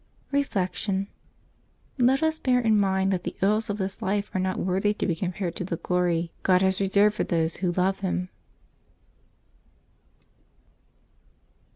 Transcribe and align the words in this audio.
Reflection.— 0.31 1.09
Let 1.99 2.23
us 2.23 2.39
bear 2.39 2.59
in 2.59 2.79
mind 2.79 3.13
that 3.13 3.21
the 3.23 3.35
ills 3.43 3.69
of 3.69 3.77
this 3.77 4.01
life 4.01 4.31
are 4.33 4.39
not 4.41 4.57
worthy 4.57 4.95
to 4.95 5.05
be 5.05 5.15
compared 5.15 5.55
to 5.57 5.63
the 5.63 5.75
glory" 5.75 6.31
God 6.41 6.63
has 6.63 6.81
reserved 6.81 7.13
for 7.13 7.23
those 7.23 7.57
who 7.57 7.73
love 7.73 7.99
Him.' 7.99 8.29